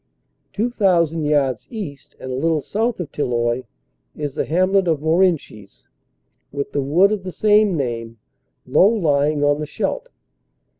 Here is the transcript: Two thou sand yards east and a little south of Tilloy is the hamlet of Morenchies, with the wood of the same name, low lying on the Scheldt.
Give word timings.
Two 0.51 0.69
thou 0.69 1.05
sand 1.05 1.27
yards 1.27 1.67
east 1.69 2.15
and 2.19 2.31
a 2.31 2.35
little 2.35 2.63
south 2.63 2.99
of 2.99 3.11
Tilloy 3.11 3.65
is 4.17 4.33
the 4.33 4.45
hamlet 4.45 4.87
of 4.87 4.99
Morenchies, 5.03 5.87
with 6.51 6.71
the 6.71 6.81
wood 6.81 7.11
of 7.11 7.21
the 7.21 7.31
same 7.31 7.77
name, 7.77 8.17
low 8.65 8.87
lying 8.89 9.43
on 9.43 9.59
the 9.59 9.67
Scheldt. 9.67 10.09